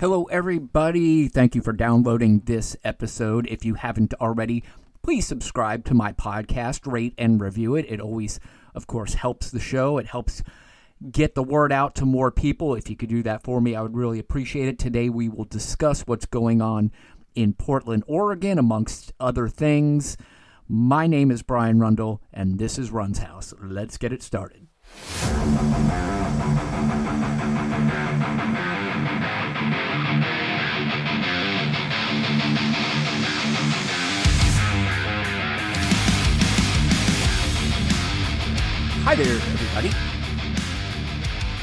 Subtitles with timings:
[0.00, 1.28] Hello, everybody.
[1.28, 3.46] Thank you for downloading this episode.
[3.48, 4.64] If you haven't already,
[5.02, 7.84] please subscribe to my podcast, rate and review it.
[7.86, 8.40] It always,
[8.74, 9.98] of course, helps the show.
[9.98, 10.42] It helps
[11.12, 12.74] get the word out to more people.
[12.74, 14.78] If you could do that for me, I would really appreciate it.
[14.78, 16.92] Today, we will discuss what's going on
[17.34, 20.16] in Portland, Oregon, amongst other things.
[20.66, 23.52] My name is Brian Rundle, and this is Run's House.
[23.60, 24.66] Let's get it started.
[39.02, 39.88] Hi there, everybody.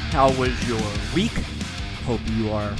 [0.09, 0.81] How was your
[1.13, 1.31] week?
[2.03, 2.75] Hope you are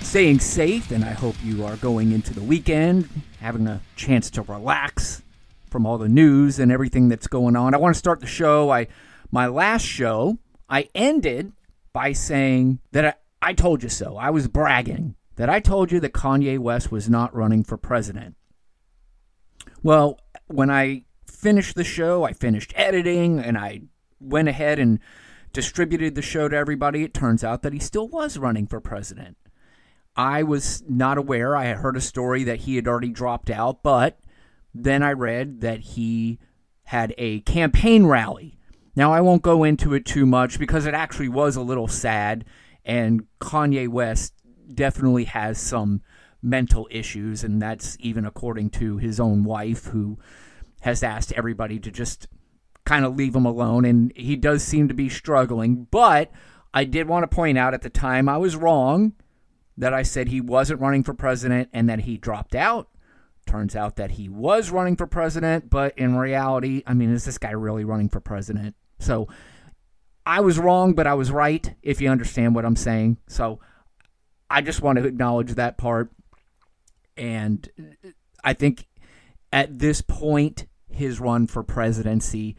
[0.00, 3.08] staying safe, and I hope you are going into the weekend
[3.40, 5.22] having a chance to relax
[5.68, 7.74] from all the news and everything that's going on.
[7.74, 8.70] I want to start the show.
[8.70, 8.86] I
[9.32, 10.38] my last show,
[10.68, 11.52] I ended
[11.92, 14.16] by saying that I, I told you so.
[14.18, 18.36] I was bragging that I told you that Kanye West was not running for president.
[19.82, 21.06] Well, when I
[21.40, 23.82] finished the show, I finished editing, and I
[24.20, 25.00] went ahead and
[25.52, 27.02] distributed the show to everybody.
[27.02, 29.36] It turns out that he still was running for president.
[30.16, 31.56] I was not aware.
[31.56, 34.20] I had heard a story that he had already dropped out, but
[34.74, 36.38] then I read that he
[36.84, 38.58] had a campaign rally.
[38.94, 42.44] Now, I won't go into it too much because it actually was a little sad,
[42.84, 44.34] and Kanye West
[44.74, 46.02] definitely has some
[46.42, 50.18] mental issues, and that's even according to his own wife, who
[50.80, 52.28] has asked everybody to just
[52.84, 55.86] kind of leave him alone, and he does seem to be struggling.
[55.90, 56.30] But
[56.72, 59.12] I did want to point out at the time I was wrong
[59.76, 62.88] that I said he wasn't running for president and that he dropped out.
[63.46, 67.38] Turns out that he was running for president, but in reality, I mean, is this
[67.38, 68.76] guy really running for president?
[68.98, 69.28] So
[70.26, 73.16] I was wrong, but I was right, if you understand what I'm saying.
[73.26, 73.60] So
[74.48, 76.12] I just want to acknowledge that part.
[77.16, 78.10] And uh,
[78.44, 78.86] I think
[79.52, 80.66] at this point,
[81.00, 82.56] his run for presidency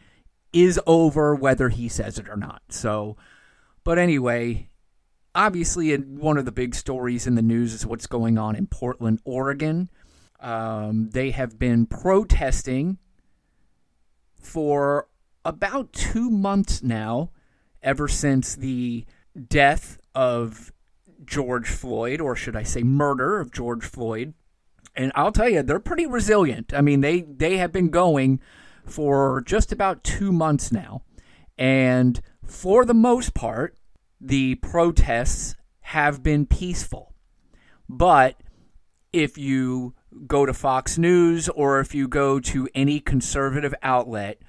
[0.52, 2.60] is over, whether he says it or not.
[2.68, 3.16] So,
[3.84, 4.68] but anyway,
[5.34, 9.20] obviously, one of the big stories in the news is what's going on in Portland,
[9.24, 9.88] Oregon.
[10.40, 12.98] Um, they have been protesting
[14.40, 15.06] for
[15.44, 17.30] about two months now,
[17.80, 19.06] ever since the
[19.48, 20.72] death of
[21.24, 24.34] George Floyd, or should I say, murder of George Floyd.
[24.94, 26.72] And I'll tell you, they're pretty resilient.
[26.74, 28.40] I mean, they, they have been going
[28.86, 31.02] for just about two months now.
[31.56, 33.76] And for the most part,
[34.20, 37.14] the protests have been peaceful.
[37.88, 38.40] But
[39.12, 39.94] if you
[40.26, 44.40] go to Fox News or if you go to any conservative outlet,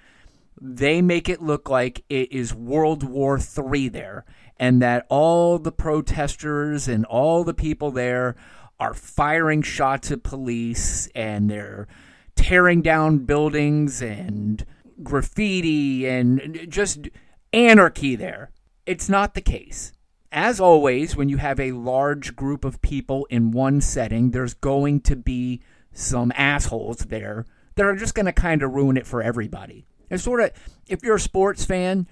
[0.59, 4.25] they make it look like it is World War III there
[4.57, 8.35] and that all the protesters and all the people there
[8.83, 11.87] are firing shots at police and they're
[12.35, 14.65] tearing down buildings and
[15.01, 17.07] graffiti and just
[17.53, 18.51] anarchy there.
[18.85, 19.93] It's not the case.
[20.33, 24.99] As always, when you have a large group of people in one setting, there's going
[25.01, 25.61] to be
[25.93, 27.45] some assholes there
[27.75, 29.85] that are just going to kind of ruin it for everybody.
[30.09, 30.51] It's sort of,
[30.89, 32.05] if you're a sports fan,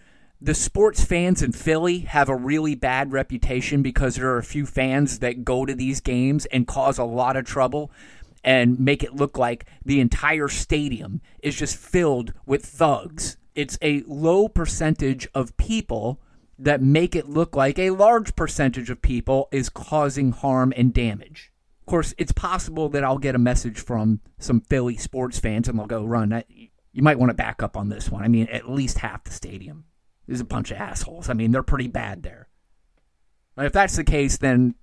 [0.44, 4.66] the sports fans in Philly have a really bad reputation because there are a few
[4.66, 7.92] fans that go to these games and cause a lot of trouble
[8.44, 13.38] and make it look like the entire stadium is just filled with thugs.
[13.54, 16.20] It's a low percentage of people
[16.58, 21.52] that make it look like a large percentage of people is causing harm and damage.
[21.82, 25.78] Of course, it's possible that I'll get a message from some Philly sports fans and
[25.78, 28.24] they'll go, Run, you might want to back up on this one.
[28.24, 29.86] I mean, at least half the stadium
[30.32, 31.30] is a bunch of assholes.
[31.30, 32.48] I mean, they're pretty bad there.
[33.58, 34.76] And if that's the case, then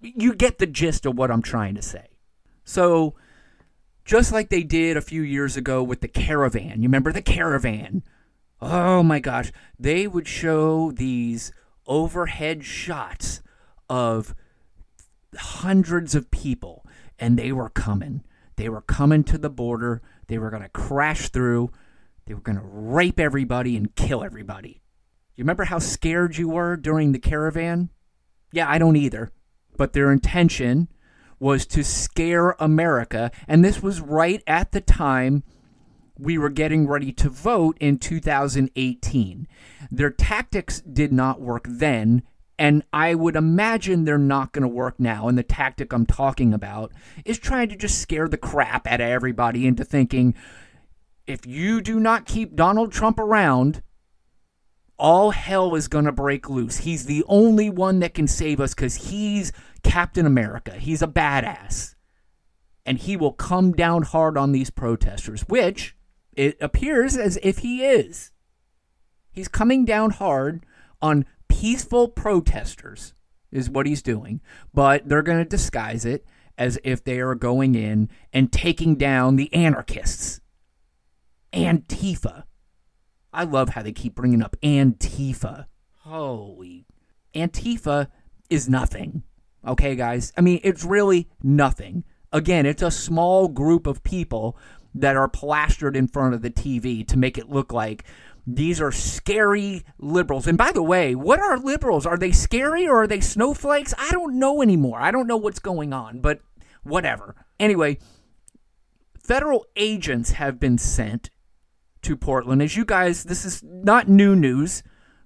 [0.00, 2.08] you get the gist of what I'm trying to say.
[2.64, 3.14] So,
[4.04, 8.02] just like they did a few years ago with the caravan, you remember the caravan?
[8.60, 11.52] Oh my gosh, they would show these
[11.86, 13.40] overhead shots
[13.88, 14.34] of
[15.36, 16.84] hundreds of people,
[17.18, 18.24] and they were coming.
[18.56, 20.02] They were coming to the border.
[20.26, 21.70] They were going to crash through.
[22.28, 24.82] They were going to rape everybody and kill everybody.
[25.34, 27.88] You remember how scared you were during the caravan?
[28.52, 29.32] Yeah, I don't either.
[29.78, 30.88] But their intention
[31.40, 35.42] was to scare America, and this was right at the time
[36.18, 39.48] we were getting ready to vote in 2018.
[39.90, 42.24] Their tactics did not work then,
[42.58, 45.28] and I would imagine they're not going to work now.
[45.28, 46.92] And the tactic I'm talking about
[47.24, 50.34] is trying to just scare the crap out of everybody into thinking
[51.28, 53.82] if you do not keep Donald Trump around,
[54.98, 56.78] all hell is going to break loose.
[56.78, 59.52] He's the only one that can save us because he's
[59.82, 60.72] Captain America.
[60.72, 61.94] He's a badass.
[62.86, 65.94] And he will come down hard on these protesters, which
[66.32, 68.32] it appears as if he is.
[69.30, 70.64] He's coming down hard
[71.02, 73.12] on peaceful protesters,
[73.52, 74.40] is what he's doing.
[74.72, 76.24] But they're going to disguise it
[76.56, 80.40] as if they are going in and taking down the anarchists.
[81.52, 82.44] Antifa.
[83.32, 85.66] I love how they keep bringing up Antifa.
[85.98, 86.86] Holy.
[87.34, 88.08] Antifa
[88.50, 89.22] is nothing.
[89.66, 90.32] Okay, guys?
[90.36, 92.04] I mean, it's really nothing.
[92.32, 94.56] Again, it's a small group of people
[94.94, 98.04] that are plastered in front of the TV to make it look like
[98.46, 100.46] these are scary liberals.
[100.46, 102.06] And by the way, what are liberals?
[102.06, 103.92] Are they scary or are they snowflakes?
[103.98, 105.00] I don't know anymore.
[105.00, 106.40] I don't know what's going on, but
[106.82, 107.36] whatever.
[107.60, 107.98] Anyway,
[109.22, 111.28] federal agents have been sent
[112.02, 112.62] to Portland.
[112.62, 114.82] As you guys, this is not new news,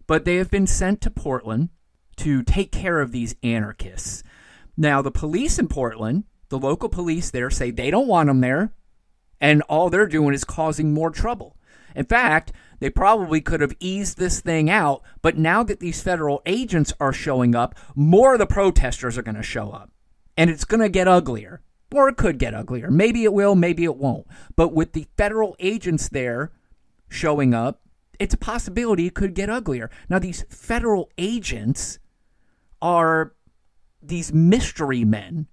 [0.07, 1.71] but they have been sent to Portland
[2.17, 4.23] to take care of these anarchists.
[4.77, 8.73] Now, the police in Portland, the local police there, say they don't want them there,
[9.41, 11.57] and all they're doing is causing more trouble.
[11.95, 16.43] In fact, they probably could have eased this thing out, but now that these federal
[16.47, 19.91] agents are showing up, more of the protesters are going to show up.
[20.37, 21.61] And it's going to get uglier.
[21.95, 22.91] Or it could get uglier.
[22.91, 24.27] Maybe it will, maybe it won't.
[24.57, 26.53] But with the federal agents there
[27.13, 27.81] showing up,
[28.19, 29.91] it's a possibility it could get uglier.
[30.09, 31.99] Now, these federal agents
[32.81, 33.35] are
[34.03, 35.47] these mystery men.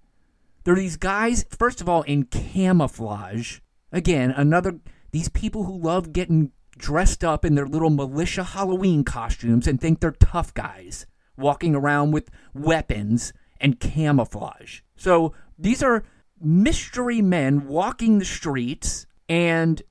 [0.64, 3.60] They're these guys, first of all, in camouflage.
[3.92, 4.80] Again, another,
[5.10, 10.00] these people who love getting dressed up in their little militia Halloween costumes and think
[10.00, 11.06] they're tough guys,
[11.36, 14.80] walking around with weapons and camouflage.
[14.96, 16.04] So these are
[16.40, 19.82] mystery men walking the streets and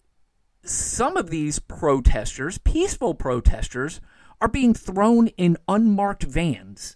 [0.69, 3.99] some of these protesters, peaceful protesters,
[4.41, 6.95] are being thrown in unmarked vans.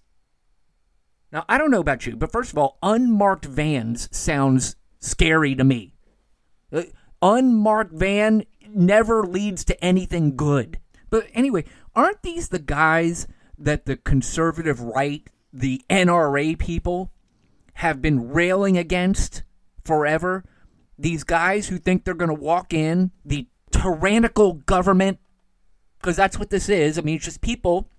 [1.31, 5.63] Now, I don't know about you, but first of all, unmarked vans sounds scary to
[5.63, 5.95] me.
[6.71, 6.83] Uh,
[7.21, 10.79] unmarked van never leads to anything good.
[11.09, 11.65] But anyway,
[11.95, 13.27] aren't these the guys
[13.57, 17.11] that the conservative right, the NRA people,
[17.75, 19.43] have been railing against
[19.83, 20.43] forever?
[20.97, 25.19] These guys who think they're going to walk in, the tyrannical government,
[25.99, 26.97] because that's what this is.
[26.97, 27.89] I mean, it's just people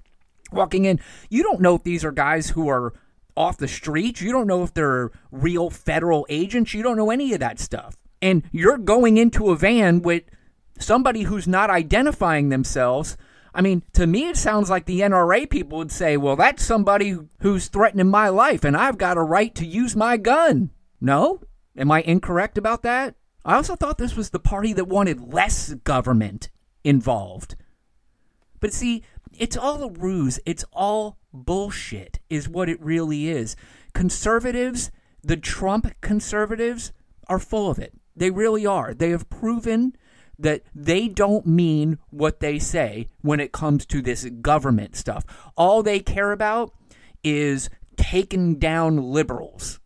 [0.52, 1.00] walking in.
[1.28, 2.94] You don't know if these are guys who are
[3.36, 4.20] off the streets.
[4.20, 6.72] You don't know if they're real federal agents.
[6.72, 7.96] You don't know any of that stuff.
[8.22, 10.22] And you're going into a van with
[10.78, 13.16] somebody who's not identifying themselves.
[13.54, 17.16] I mean, to me, it sounds like the NRA people would say, well, that's somebody
[17.40, 20.70] who's threatening my life, and I've got a right to use my gun.
[21.00, 21.40] No?
[21.76, 23.14] Am I incorrect about that?
[23.44, 26.50] I also thought this was the party that wanted less government
[26.82, 27.56] involved.
[28.60, 29.02] But see,
[29.32, 30.40] it's all a ruse.
[30.46, 33.56] It's all bullshit, is what it really is.
[33.92, 34.90] Conservatives,
[35.22, 36.92] the Trump conservatives,
[37.28, 37.92] are full of it.
[38.16, 38.94] They really are.
[38.94, 39.96] They have proven
[40.38, 45.24] that they don't mean what they say when it comes to this government stuff.
[45.56, 46.72] All they care about
[47.22, 49.80] is taking down liberals.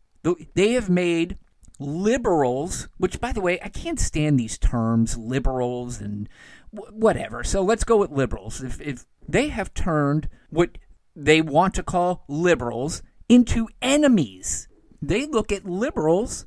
[0.54, 1.38] They have made
[1.78, 6.28] liberals, which, by the way, I can't stand these terms, liberals and
[6.70, 7.44] whatever.
[7.44, 8.62] So let's go with liberals.
[8.62, 10.78] If, if they have turned what
[11.14, 14.68] they want to call liberals into enemies,
[15.00, 16.46] they look at liberals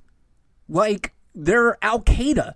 [0.67, 2.55] like they're Al Qaeda.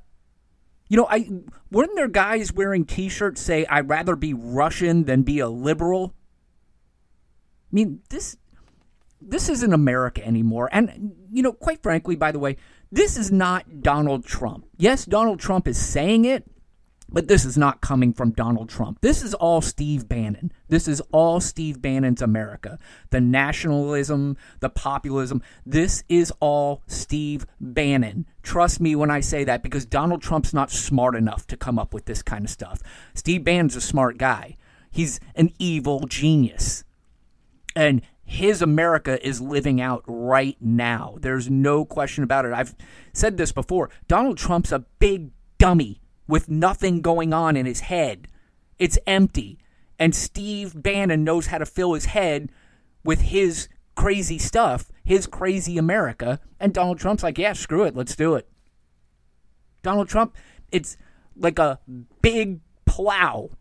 [0.88, 1.30] You know, I
[1.72, 6.14] weren't there guys wearing T-shirts say I'd rather be Russian than be a liberal.
[7.72, 8.38] I mean, this
[9.20, 10.70] this isn't America anymore.
[10.72, 12.56] And, you know, quite frankly, by the way,
[12.94, 14.66] this is not Donald Trump.
[14.78, 16.50] Yes, Donald Trump is saying it,
[17.10, 19.02] but this is not coming from Donald Trump.
[19.02, 20.54] This is all Steve Bannon.
[20.70, 22.80] This is all Steve Bannon's America.
[23.10, 28.26] The nationalism, the populism, this is all Steve Bannon.
[28.42, 31.94] Trust me when I say that because Donald Trump's not smart enough to come up
[31.94, 32.82] with this kind of stuff.
[33.14, 34.56] Steve Bannon's a smart guy.
[34.90, 36.86] He's an evil genius.
[37.76, 41.18] And his America is living out right now.
[41.22, 42.54] There's no question about it.
[42.54, 42.76] I've
[43.14, 43.92] said this before.
[44.08, 45.30] Donald Trump's a big
[45.60, 48.28] dummy with nothing going on in his head.
[48.80, 49.60] It's empty.
[50.00, 52.52] And Steve Bannon knows how to fill his head
[53.04, 56.40] with his crazy stuff, his crazy America.
[56.60, 58.50] And Donald Trump's like, yeah, screw it, let's do it.
[59.84, 60.36] Donald Trump,
[60.72, 60.98] it's
[61.38, 61.80] like a
[62.22, 63.52] big plow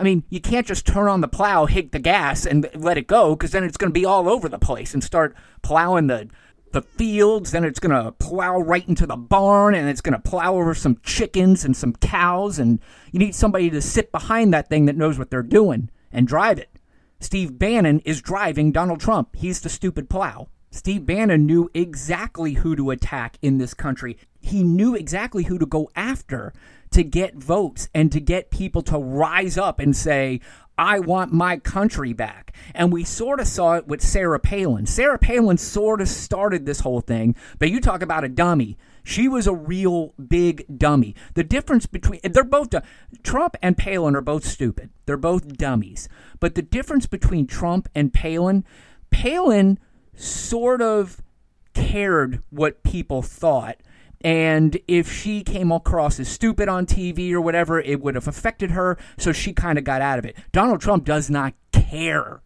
[0.00, 3.06] I mean, you can't just turn on the plow, hit the gas, and let it
[3.06, 6.28] go, because then it's going to be all over the place and start plowing the
[6.72, 10.30] the fields, then it's going to plow right into the barn, and it's going to
[10.30, 12.60] plow over some chickens and some cows.
[12.60, 12.78] And
[13.10, 16.60] you need somebody to sit behind that thing that knows what they're doing and drive
[16.60, 16.70] it.
[17.18, 19.34] Steve Bannon is driving Donald Trump.
[19.34, 20.46] He's the stupid plow.
[20.70, 24.16] Steve Bannon knew exactly who to attack in this country.
[24.40, 26.52] He knew exactly who to go after
[26.92, 30.40] to get votes and to get people to rise up and say,
[30.76, 32.56] I want my country back.
[32.74, 34.86] And we sort of saw it with Sarah Palin.
[34.86, 38.78] Sarah Palin sort of started this whole thing, but you talk about a dummy.
[39.02, 41.14] She was a real big dummy.
[41.34, 42.74] The difference between they're both
[43.22, 44.90] Trump and Palin are both stupid.
[45.04, 46.08] They're both dummies.
[46.38, 48.64] But the difference between Trump and Palin,
[49.10, 49.78] Palin
[50.14, 51.20] sort of
[51.74, 53.76] cared what people thought
[54.22, 58.72] and if she came across as stupid on TV or whatever, it would have affected
[58.72, 58.98] her.
[59.18, 60.36] So she kind of got out of it.
[60.52, 62.42] Donald Trump does not care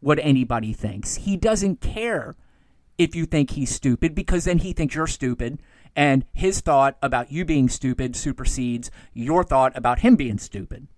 [0.00, 1.16] what anybody thinks.
[1.16, 2.34] He doesn't care
[2.96, 5.60] if you think he's stupid because then he thinks you're stupid.
[5.94, 10.88] And his thought about you being stupid supersedes your thought about him being stupid.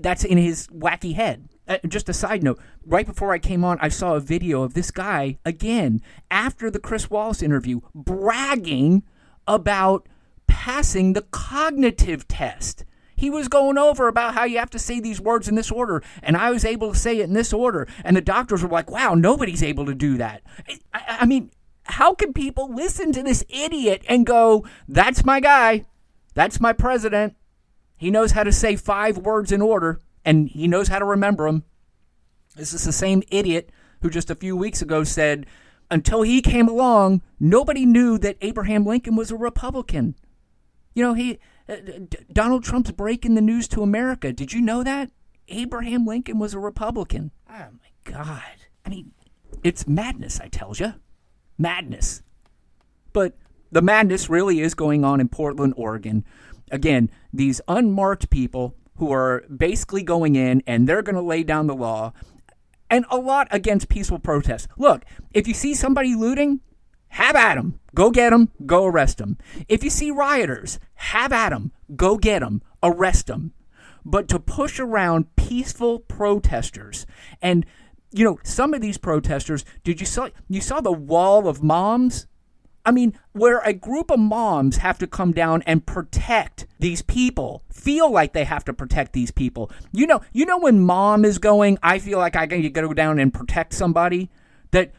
[0.00, 1.48] That's in his wacky head.
[1.68, 4.74] Uh, just a side note, right before I came on, I saw a video of
[4.74, 9.02] this guy again after the Chris Wallace interview bragging
[9.46, 10.08] about
[10.46, 12.84] passing the cognitive test.
[13.14, 16.02] He was going over about how you have to say these words in this order,
[16.22, 17.88] and I was able to say it in this order.
[18.04, 20.42] And the doctors were like, wow, nobody's able to do that.
[20.92, 21.50] I, I mean,
[21.84, 25.86] how can people listen to this idiot and go, that's my guy,
[26.34, 27.36] that's my president?
[27.96, 31.46] He knows how to say five words in order, and he knows how to remember
[31.46, 31.64] them.
[32.54, 33.70] This is the same idiot
[34.02, 35.46] who just a few weeks ago said,
[35.90, 40.14] until he came along, nobody knew that Abraham Lincoln was a Republican.
[40.94, 41.38] You know, he
[41.68, 41.76] uh,
[42.32, 44.32] Donald Trump's breaking the news to America.
[44.32, 45.10] Did you know that?
[45.48, 47.30] Abraham Lincoln was a Republican.
[47.48, 48.42] Oh my God.
[48.84, 49.12] I mean,
[49.62, 50.94] it's madness, I tells you.
[51.58, 52.22] Madness.
[53.12, 53.36] But
[53.70, 56.24] the madness really is going on in Portland, Oregon.
[56.70, 61.66] Again, these unmarked people who are basically going in and they're going to lay down
[61.66, 62.12] the law
[62.90, 64.68] and a lot against peaceful protests.
[64.76, 66.60] Look, if you see somebody looting,
[67.08, 67.80] have at them.
[67.94, 68.50] Go get them.
[68.64, 69.38] Go arrest them.
[69.68, 71.72] If you see rioters, have at them.
[71.94, 72.62] Go get them.
[72.82, 73.52] Arrest them.
[74.04, 77.06] But to push around peaceful protesters
[77.42, 77.66] and
[78.12, 82.26] you know some of these protesters did you saw you saw the wall of moms
[82.86, 87.64] I mean, where a group of moms have to come down and protect these people,
[87.68, 89.72] feel like they have to protect these people.
[89.92, 93.18] You know, you know when mom is going, I feel like I can go down
[93.18, 94.30] and protect somebody,
[94.70, 94.92] that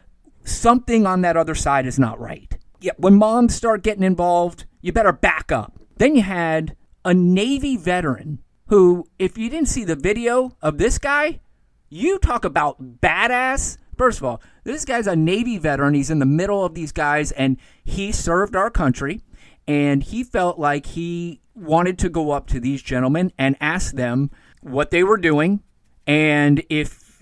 [0.44, 2.56] something on that other side is not right.
[2.80, 5.80] Yeah, when moms start getting involved, you better back up.
[5.96, 6.76] Then you had
[7.06, 11.40] a Navy veteran who, if you didn't see the video of this guy,
[11.88, 15.94] you talk about badass First of all, this guy's a Navy veteran.
[15.94, 19.22] He's in the middle of these guys, and he served our country.
[19.66, 24.30] And he felt like he wanted to go up to these gentlemen and ask them
[24.62, 25.60] what they were doing
[26.06, 27.20] and if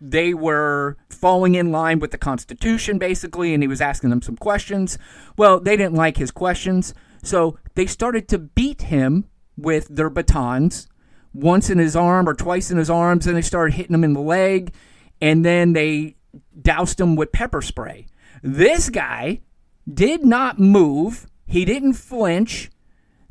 [0.00, 3.52] they were falling in line with the Constitution, basically.
[3.52, 4.96] And he was asking them some questions.
[5.36, 6.94] Well, they didn't like his questions.
[7.22, 9.24] So they started to beat him
[9.56, 10.88] with their batons,
[11.34, 14.14] once in his arm or twice in his arms, and they started hitting him in
[14.14, 14.72] the leg
[15.22, 16.16] and then they
[16.60, 18.06] doused him with pepper spray.
[18.42, 19.40] This guy
[19.92, 21.28] did not move.
[21.46, 22.70] He didn't flinch.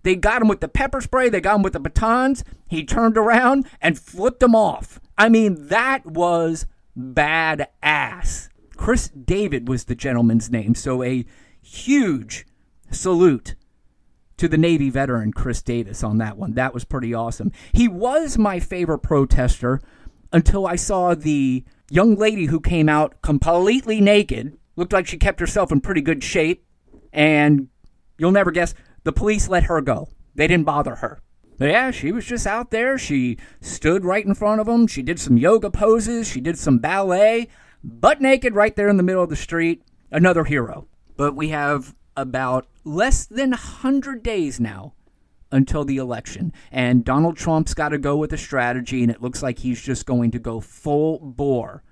[0.03, 1.27] They got him with the pepper spray.
[1.29, 2.45] They got him with the batons.
[2.67, 5.01] He turned around and flipped them off.
[5.17, 6.65] I mean, that was
[6.97, 8.47] badass.
[8.77, 10.73] Chris David was the gentleman's name.
[10.75, 11.25] So a
[11.61, 12.47] huge
[12.89, 13.55] salute
[14.37, 16.53] to the Navy veteran Chris David on that one.
[16.53, 17.51] That was pretty awesome.
[17.73, 19.81] He was my favorite protester
[20.31, 25.41] until I saw the young lady who came out completely naked, looked like she kept
[25.41, 26.65] herself in pretty good shape,
[27.11, 27.67] and
[28.17, 30.07] you'll never guess, the police let her go.
[30.33, 31.19] They didn't bother her.
[31.59, 32.97] Yeah, she was just out there.
[32.97, 34.87] She stood right in front of them.
[34.87, 36.27] She did some yoga poses.
[36.27, 37.49] She did some ballet,
[37.83, 39.83] butt naked right there in the middle of the street.
[40.09, 40.87] Another hero.
[41.17, 44.93] But we have about less than 100 days now
[45.51, 46.53] until the election.
[46.71, 50.05] And Donald Trump's got to go with a strategy, and it looks like he's just
[50.05, 51.83] going to go full bore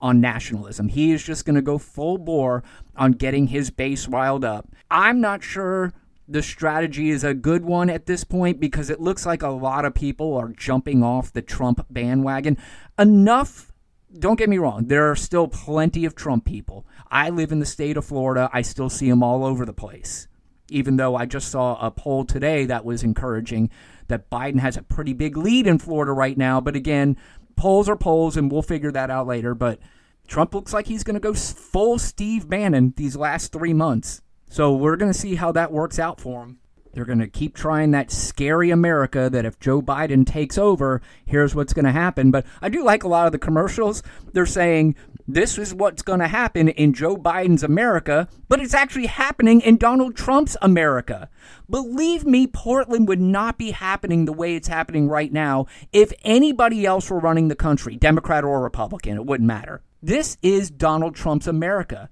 [0.00, 0.88] on nationalism.
[0.88, 2.62] He is just going to go full bore
[2.96, 4.68] on getting his base riled up.
[4.90, 5.92] I'm not sure
[6.28, 9.84] the strategy is a good one at this point because it looks like a lot
[9.84, 12.58] of people are jumping off the Trump bandwagon.
[12.98, 13.72] Enough,
[14.18, 16.86] don't get me wrong, there are still plenty of Trump people.
[17.10, 20.28] I live in the state of Florida, I still see them all over the place
[20.70, 23.70] even though I just saw a poll today that was encouraging
[24.08, 26.60] that Biden has a pretty big lead in Florida right now.
[26.60, 27.16] But again,
[27.56, 29.54] polls are polls, and we'll figure that out later.
[29.54, 29.78] But
[30.26, 34.22] Trump looks like he's going to go full Steve Bannon these last three months.
[34.48, 36.58] So we're going to see how that works out for him.
[36.92, 41.54] They're going to keep trying that scary America that if Joe Biden takes over, here's
[41.54, 42.30] what's going to happen.
[42.30, 44.02] But I do like a lot of the commercials.
[44.32, 49.06] They're saying this is what's going to happen in Joe Biden's America, but it's actually
[49.06, 51.28] happening in Donald Trump's America.
[51.68, 56.86] Believe me, Portland would not be happening the way it's happening right now if anybody
[56.86, 59.16] else were running the country, Democrat or Republican.
[59.16, 59.82] It wouldn't matter.
[60.02, 62.08] This is Donald Trump's America.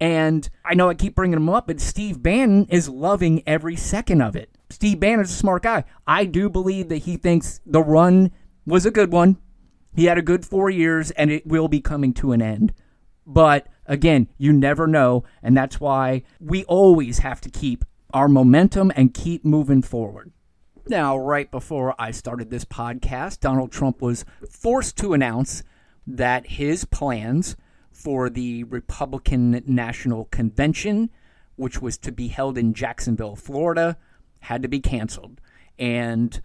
[0.00, 4.20] And I know I keep bringing him up, but Steve Bannon is loving every second
[4.20, 4.50] of it.
[4.68, 5.84] Steve Bannon's a smart guy.
[6.06, 8.30] I do believe that he thinks the run
[8.66, 9.38] was a good one.
[9.94, 12.74] He had a good four years, and it will be coming to an end.
[13.26, 18.92] But again, you never know, and that's why we always have to keep our momentum
[18.94, 20.32] and keep moving forward.
[20.88, 25.64] Now, right before I started this podcast, Donald Trump was forced to announce
[26.06, 27.56] that his plans
[27.96, 31.10] for the Republican National Convention,
[31.56, 33.96] which was to be held in Jacksonville, Florida,
[34.40, 35.40] had to be canceled.
[35.78, 36.40] And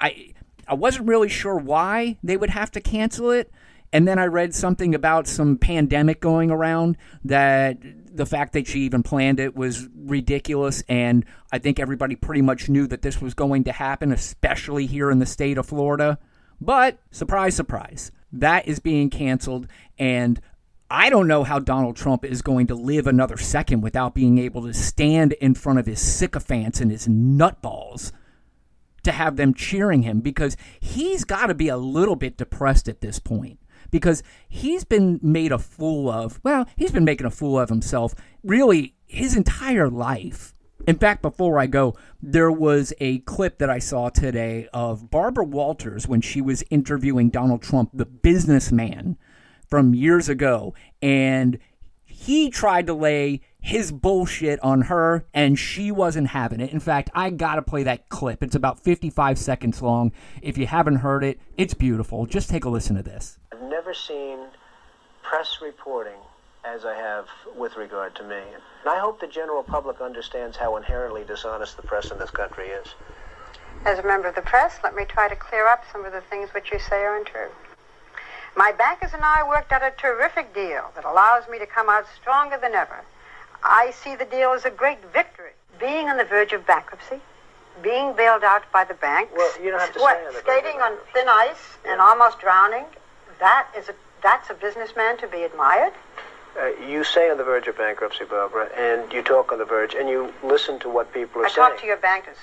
[0.00, 0.34] I
[0.66, 3.52] I wasn't really sure why they would have to cancel it.
[3.92, 7.78] And then I read something about some pandemic going around that
[8.14, 10.82] the fact that she even planned it was ridiculous.
[10.88, 15.10] And I think everybody pretty much knew that this was going to happen, especially here
[15.12, 16.18] in the state of Florida.
[16.60, 19.68] But surprise, surprise, that is being canceled.
[19.98, 20.40] And
[20.90, 24.62] I don't know how Donald Trump is going to live another second without being able
[24.62, 28.12] to stand in front of his sycophants and his nutballs
[29.02, 33.00] to have them cheering him because he's got to be a little bit depressed at
[33.00, 33.58] this point
[33.90, 36.40] because he's been made a fool of.
[36.44, 38.14] Well, he's been making a fool of himself
[38.44, 40.54] really his entire life.
[40.86, 45.44] In fact, before I go, there was a clip that I saw today of Barbara
[45.44, 49.16] Walters when she was interviewing Donald Trump, the businessman
[49.68, 51.58] from years ago, and
[52.04, 56.72] he tried to lay his bullshit on her, and she wasn't having it.
[56.72, 58.42] In fact, I gotta play that clip.
[58.42, 60.12] It's about 55 seconds long.
[60.40, 62.26] If you haven't heard it, it's beautiful.
[62.26, 63.38] Just take a listen to this.
[63.52, 64.38] I've never seen
[65.22, 66.20] press reporting
[66.64, 68.36] as I have with regard to me.
[68.36, 72.68] And I hope the general public understands how inherently dishonest the press in this country
[72.68, 72.88] is.
[73.84, 76.20] As a member of the press, let me try to clear up some of the
[76.22, 77.50] things which you say are untrue.
[78.56, 82.06] My bankers and I worked out a terrific deal that allows me to come out
[82.20, 83.04] stronger than ever.
[83.62, 85.50] I see the deal as a great victory.
[85.78, 87.20] Being on the verge of bankruptcy,
[87.82, 90.40] being bailed out by the banks, Well, you don't have to what, say on the
[90.40, 92.86] verge of skating on thin ice and almost drowning,
[93.38, 95.92] that is a that's a businessman to be admired.
[96.58, 99.94] Uh, you say on the verge of bankruptcy, Barbara, and you talk on the verge,
[99.94, 101.66] and you listen to what people are I saying.
[101.66, 102.38] I talk to your bankers.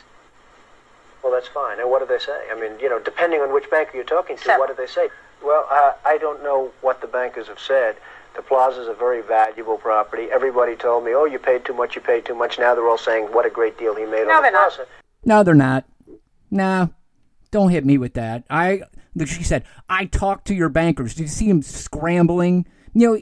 [1.23, 1.79] Well, that's fine.
[1.79, 2.45] And what do they say?
[2.51, 4.59] I mean, you know, depending on which banker you're talking to, Seven.
[4.59, 5.09] what do they say?
[5.43, 7.97] Well, uh, I don't know what the bankers have said.
[8.35, 10.27] The plaza's a very valuable property.
[10.31, 12.57] Everybody told me, oh, you paid too much, you paid too much.
[12.57, 14.73] Now they're all saying, what a great deal he made No, on the they're not.
[14.73, 14.87] plaza.
[15.25, 15.85] No, they're not.
[16.49, 16.87] Nah,
[17.51, 18.43] don't hit me with that.
[18.49, 18.81] I,
[19.25, 21.13] she said, I talked to your bankers.
[21.15, 22.65] Did you see him scrambling?
[22.93, 23.21] You know,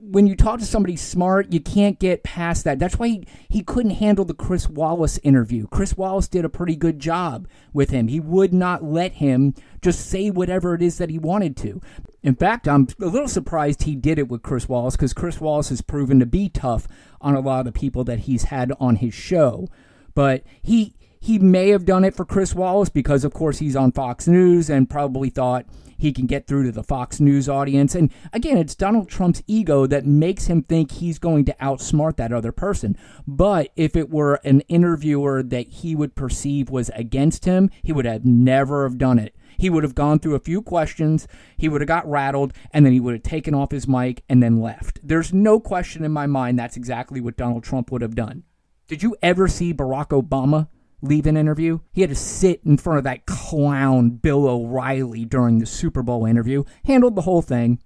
[0.00, 2.78] when you talk to somebody smart, you can't get past that.
[2.78, 5.66] That's why he, he couldn't handle the Chris Wallace interview.
[5.68, 8.08] Chris Wallace did a pretty good job with him.
[8.08, 11.80] He would not let him just say whatever it is that he wanted to.
[12.22, 15.70] In fact, I'm a little surprised he did it with Chris Wallace because Chris Wallace
[15.70, 16.86] has proven to be tough
[17.20, 19.68] on a lot of the people that he's had on his show.
[20.14, 23.92] But he he may have done it for Chris Wallace because, of course, he's on
[23.92, 27.94] Fox News and probably thought he can get through to the Fox News audience.
[27.94, 32.32] And again, it's Donald Trump's ego that makes him think he's going to outsmart that
[32.32, 32.96] other person.
[33.24, 38.04] But if it were an interviewer that he would perceive was against him, he would
[38.04, 39.36] have never have done it.
[39.56, 42.92] He would have gone through a few questions, he would have got rattled, and then
[42.92, 44.98] he would have taken off his mic and then left.
[45.04, 48.42] There's no question in my mind that's exactly what Donald Trump would have done.
[48.88, 50.66] Did you ever see Barack Obama
[51.02, 51.80] leave an interview?
[51.92, 56.24] He had to sit in front of that clown Bill O'Reilly during the Super Bowl
[56.24, 57.82] interview, handled the whole thing.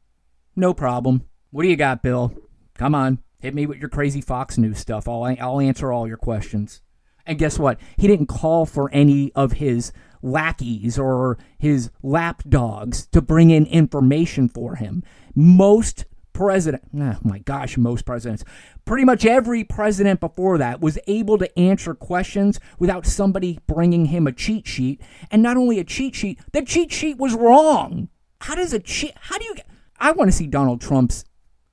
[0.55, 1.23] No problem.
[1.51, 2.33] What do you got, Bill?
[2.75, 5.09] Come on, hit me with your crazy Fox News stuff.
[5.09, 6.83] I'll, I'll answer all your questions.
[7.27, 7.81] And guess what?
[7.97, 14.49] He didn't call for any of his lackeys or his lapdogs to bring in information
[14.49, 15.03] for him.
[15.35, 16.05] Most
[16.37, 18.45] president, oh my gosh, most presidents,
[18.85, 24.27] pretty much every president before that was able to answer questions without somebody bringing him
[24.27, 25.01] a cheat sheet.
[25.31, 28.09] And not only a cheat sheet, the cheat sheet was wrong.
[28.43, 29.55] How does a cheat, how do you,
[29.99, 31.25] I want to see Donald Trump's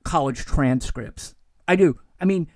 [0.04, 1.34] college transcripts.
[1.66, 1.98] I do.
[2.20, 2.48] I mean,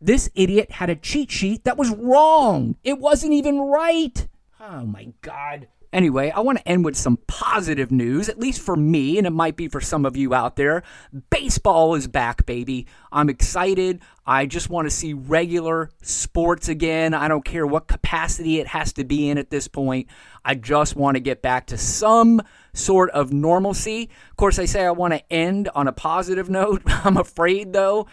[0.00, 2.76] this idiot had a cheat sheet that was wrong.
[2.82, 4.26] It wasn't even right.
[4.60, 5.68] Oh my God.
[5.92, 9.30] Anyway, I want to end with some positive news, at least for me, and it
[9.30, 10.82] might be for some of you out there.
[11.28, 12.86] Baseball is back, baby.
[13.12, 14.00] I'm excited.
[14.26, 17.12] I just want to see regular sports again.
[17.12, 20.08] I don't care what capacity it has to be in at this point.
[20.42, 22.40] I just want to get back to some
[22.72, 24.08] sort of normalcy.
[24.30, 26.82] Of course, I say I want to end on a positive note.
[26.86, 28.06] I'm afraid, though,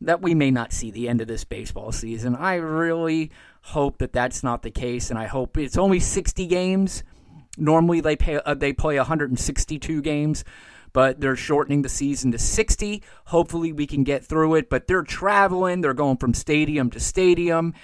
[0.00, 2.36] that we may not see the end of this baseball season.
[2.36, 7.02] I really hope that that's not the case, and I hope it's only 60 games.
[7.56, 10.44] Normally they pay uh, they play 162 games,
[10.92, 13.02] but they're shortening the season to 60.
[13.26, 17.74] Hopefully we can get through it, but they're traveling, they're going from stadium to stadium.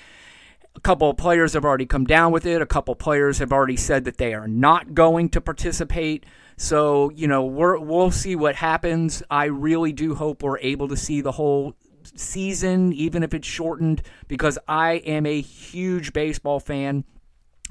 [0.77, 2.63] A couple of players have already come down with it.
[2.63, 6.25] A couple of players have already said that they are not going to participate.
[6.57, 9.23] So, you know, we're, we'll see what happens.
[9.31, 11.75] I really do hope we're able to see the whole
[12.15, 17.05] season, even if it's shortened, because I am a huge baseball fan.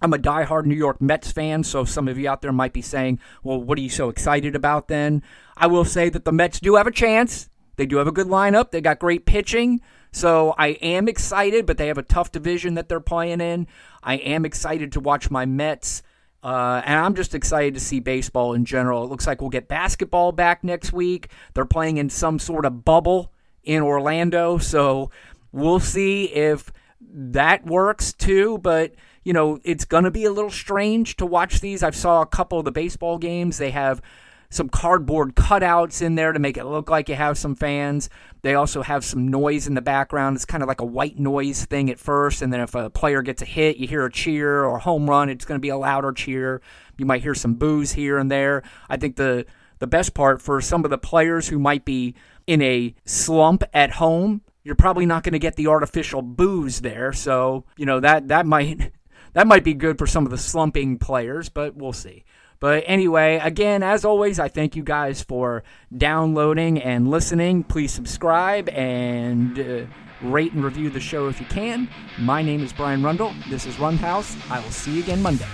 [0.01, 2.81] I'm a diehard New York Mets fan, so some of you out there might be
[2.81, 5.23] saying, well, what are you so excited about then?
[5.57, 7.49] I will say that the Mets do have a chance.
[7.75, 8.71] They do have a good lineup.
[8.71, 9.81] They got great pitching.
[10.11, 13.67] So I am excited, but they have a tough division that they're playing in.
[14.01, 16.01] I am excited to watch my Mets.
[16.41, 19.03] Uh, and I'm just excited to see baseball in general.
[19.03, 21.29] It looks like we'll get basketball back next week.
[21.53, 23.33] They're playing in some sort of bubble
[23.63, 24.57] in Orlando.
[24.57, 25.11] So
[25.51, 28.57] we'll see if that works too.
[28.59, 31.83] But you know, it's going to be a little strange to watch these.
[31.83, 33.57] I've saw a couple of the baseball games.
[33.57, 34.01] They have
[34.49, 38.09] some cardboard cutouts in there to make it look like you have some fans.
[38.41, 40.35] They also have some noise in the background.
[40.35, 43.21] It's kind of like a white noise thing at first, and then if a player
[43.21, 45.69] gets a hit, you hear a cheer or a home run, it's going to be
[45.69, 46.61] a louder cheer.
[46.97, 48.63] You might hear some boos here and there.
[48.89, 49.45] I think the
[49.77, 52.13] the best part for some of the players who might be
[52.45, 57.13] in a slump at home, you're probably not going to get the artificial boos there.
[57.13, 58.91] So, you know, that that might
[59.33, 62.23] that might be good for some of the slumping players, but we'll see.
[62.59, 65.63] But anyway, again, as always, I thank you guys for
[65.95, 67.63] downloading and listening.
[67.63, 69.85] Please subscribe and uh,
[70.21, 71.89] rate and review the show if you can.
[72.17, 73.33] My name is Brian Rundle.
[73.49, 74.35] This is Run's House.
[74.49, 75.47] I will see you again Monday.